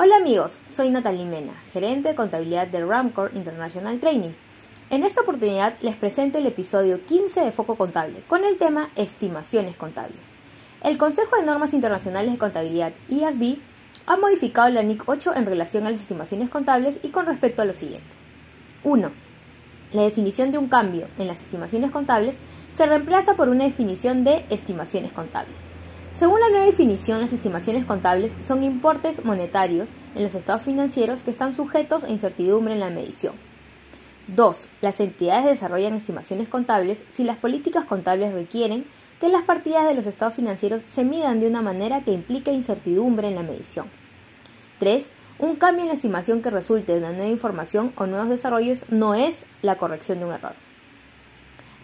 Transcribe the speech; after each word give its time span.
Hola 0.00 0.18
amigos, 0.18 0.52
soy 0.76 0.90
Natalie 0.90 1.24
Mena, 1.24 1.54
gerente 1.72 2.10
de 2.10 2.14
contabilidad 2.14 2.68
de 2.68 2.86
Ramcore 2.86 3.36
International 3.36 3.98
Training. 3.98 4.30
En 4.90 5.02
esta 5.02 5.22
oportunidad 5.22 5.74
les 5.82 5.96
presento 5.96 6.38
el 6.38 6.46
episodio 6.46 7.04
15 7.04 7.40
de 7.40 7.50
Foco 7.50 7.74
Contable 7.74 8.22
con 8.28 8.44
el 8.44 8.58
tema 8.58 8.90
Estimaciones 8.94 9.76
Contables. 9.76 10.20
El 10.84 10.98
Consejo 10.98 11.34
de 11.34 11.42
Normas 11.42 11.74
Internacionales 11.74 12.30
de 12.30 12.38
Contabilidad, 12.38 12.92
IASB, 13.08 13.56
ha 14.06 14.16
modificado 14.16 14.68
la 14.68 14.84
NIC 14.84 15.02
8 15.08 15.34
en 15.34 15.46
relación 15.46 15.84
a 15.84 15.90
las 15.90 16.00
estimaciones 16.00 16.48
contables 16.48 17.00
y 17.02 17.08
con 17.08 17.26
respecto 17.26 17.62
a 17.62 17.64
lo 17.64 17.74
siguiente. 17.74 18.06
1. 18.84 19.10
La 19.94 20.02
definición 20.02 20.52
de 20.52 20.58
un 20.58 20.68
cambio 20.68 21.08
en 21.18 21.26
las 21.26 21.42
estimaciones 21.42 21.90
contables 21.90 22.36
se 22.70 22.86
reemplaza 22.86 23.34
por 23.34 23.48
una 23.48 23.64
definición 23.64 24.22
de 24.22 24.44
estimaciones 24.48 25.10
contables. 25.10 25.56
Según 26.18 26.40
la 26.40 26.48
nueva 26.48 26.66
definición, 26.66 27.20
las 27.20 27.32
estimaciones 27.32 27.84
contables 27.84 28.32
son 28.40 28.64
importes 28.64 29.24
monetarios 29.24 29.90
en 30.16 30.24
los 30.24 30.34
estados 30.34 30.62
financieros 30.62 31.22
que 31.22 31.30
están 31.30 31.54
sujetos 31.54 32.02
a 32.02 32.08
incertidumbre 32.08 32.74
en 32.74 32.80
la 32.80 32.90
medición. 32.90 33.34
2. 34.26 34.68
Las 34.80 34.98
entidades 34.98 35.44
desarrollan 35.44 35.94
estimaciones 35.94 36.48
contables 36.48 37.04
si 37.12 37.22
las 37.22 37.36
políticas 37.36 37.84
contables 37.84 38.32
requieren 38.32 38.84
que 39.20 39.28
las 39.28 39.44
partidas 39.44 39.86
de 39.86 39.94
los 39.94 40.06
estados 40.06 40.34
financieros 40.34 40.82
se 40.88 41.04
midan 41.04 41.38
de 41.38 41.46
una 41.46 41.62
manera 41.62 42.00
que 42.00 42.10
implique 42.10 42.52
incertidumbre 42.52 43.28
en 43.28 43.36
la 43.36 43.44
medición. 43.44 43.86
3. 44.80 45.12
Un 45.38 45.54
cambio 45.54 45.82
en 45.82 45.88
la 45.88 45.94
estimación 45.94 46.42
que 46.42 46.50
resulte 46.50 46.94
de 46.94 46.98
una 46.98 47.12
nueva 47.12 47.30
información 47.30 47.92
o 47.94 48.06
nuevos 48.06 48.28
desarrollos 48.28 48.86
no 48.88 49.14
es 49.14 49.44
la 49.62 49.76
corrección 49.76 50.18
de 50.18 50.24
un 50.24 50.32
error. 50.32 50.54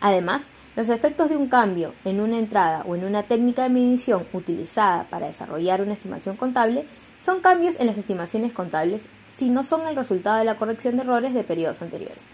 Además, 0.00 0.42
los 0.76 0.88
efectos 0.88 1.28
de 1.28 1.36
un 1.36 1.48
cambio 1.48 1.94
en 2.04 2.20
una 2.20 2.38
entrada 2.38 2.82
o 2.86 2.96
en 2.96 3.04
una 3.04 3.22
técnica 3.22 3.62
de 3.62 3.68
medición 3.68 4.26
utilizada 4.32 5.04
para 5.04 5.28
desarrollar 5.28 5.80
una 5.80 5.92
estimación 5.92 6.36
contable 6.36 6.84
son 7.20 7.40
cambios 7.40 7.78
en 7.78 7.86
las 7.86 7.96
estimaciones 7.96 8.52
contables 8.52 9.02
si 9.34 9.50
no 9.50 9.62
son 9.62 9.86
el 9.86 9.96
resultado 9.96 10.38
de 10.38 10.44
la 10.44 10.56
corrección 10.56 10.96
de 10.96 11.02
errores 11.02 11.32
de 11.32 11.44
periodos 11.44 11.80
anteriores. 11.80 12.24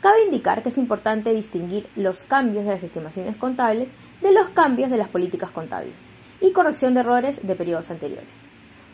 Cabe 0.00 0.24
indicar 0.24 0.62
que 0.62 0.68
es 0.68 0.78
importante 0.78 1.32
distinguir 1.32 1.88
los 1.96 2.22
cambios 2.22 2.64
de 2.64 2.70
las 2.70 2.82
estimaciones 2.82 3.36
contables 3.36 3.88
de 4.20 4.32
los 4.32 4.50
cambios 4.50 4.90
de 4.90 4.96
las 4.96 5.08
políticas 5.08 5.50
contables 5.50 5.94
y 6.40 6.52
corrección 6.52 6.94
de 6.94 7.00
errores 7.00 7.46
de 7.46 7.54
periodos 7.54 7.90
anteriores. 7.90 8.28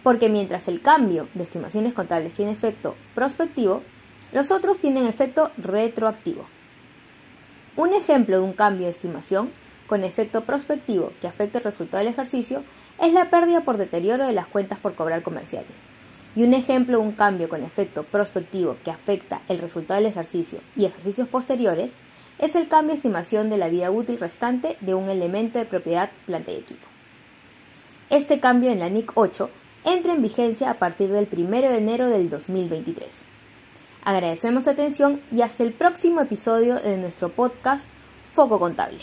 Porque 0.03 0.29
mientras 0.29 0.69
el 0.69 0.81
cambio 0.81 1.29
de 1.34 1.42
estimaciones 1.42 1.92
contables 1.92 2.34
tiene 2.34 2.53
efecto 2.53 2.95
prospectivo, 3.14 3.83
los 4.33 4.51
otros 4.51 4.79
tienen 4.79 5.07
efecto 5.07 5.51
retroactivo. 5.59 6.47
Un 7.77 7.92
ejemplo 7.92 8.36
de 8.36 8.44
un 8.44 8.53
cambio 8.53 8.86
de 8.86 8.92
estimación 8.92 9.50
con 9.89 10.05
efecto 10.05 10.42
prospectivo 10.42 11.11
que 11.20 11.27
afecta 11.27 11.58
el 11.58 11.64
resultado 11.64 12.05
del 12.05 12.12
ejercicio 12.12 12.62
es 13.03 13.12
la 13.12 13.30
pérdida 13.30 13.62
por 13.62 13.78
deterioro 13.78 14.27
de 14.27 14.33
las 14.33 14.47
cuentas 14.47 14.78
por 14.78 14.94
cobrar 14.94 15.22
comerciales. 15.22 15.72
Y 16.36 16.45
un 16.45 16.55
ejemplo 16.55 16.98
de 16.98 17.05
un 17.05 17.12
cambio 17.12 17.48
con 17.48 17.64
efecto 17.64 18.05
prospectivo 18.05 18.77
que 18.84 18.92
afecta 18.92 19.41
el 19.48 19.58
resultado 19.58 20.00
del 20.00 20.11
ejercicio 20.11 20.61
y 20.77 20.84
ejercicios 20.84 21.27
posteriores 21.27 21.95
es 22.39 22.55
el 22.55 22.69
cambio 22.69 22.92
de 22.92 22.98
estimación 22.98 23.50
de 23.50 23.58
la 23.58 23.69
vida 23.69 23.91
útil 23.91 24.20
restante 24.20 24.77
de 24.80 24.95
un 24.95 25.08
elemento 25.08 25.58
de 25.58 25.64
propiedad, 25.64 26.11
planta 26.27 26.52
y 26.52 26.56
equipo. 26.56 26.86
Este 28.08 28.39
cambio 28.39 28.70
en 28.70 28.78
la 28.78 28.89
NIC 28.89 29.12
8 29.17 29.50
entra 29.84 30.14
en 30.14 30.22
vigencia 30.22 30.70
a 30.70 30.75
partir 30.75 31.11
del 31.11 31.28
1 31.30 31.50
de 31.50 31.77
enero 31.77 32.08
del 32.08 32.30
2023. 32.30 33.34
Agradecemos 34.05 34.65
su 34.65 34.71
atención 34.71 35.21
y 35.33 35.41
hasta 35.41 35.63
el 35.63 35.73
próximo 35.73 36.21
episodio 36.21 36.75
de 36.77 36.99
nuestro 36.99 37.31
podcast 37.31 37.87
Foco 38.33 38.59
Contable. 38.59 38.99